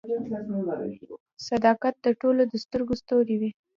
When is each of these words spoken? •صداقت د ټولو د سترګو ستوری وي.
•صداقت 1.47 1.95
د 2.05 2.07
ټولو 2.21 2.41
د 2.51 2.53
سترګو 2.63 2.93
ستوری 3.01 3.35
وي. 3.41 3.51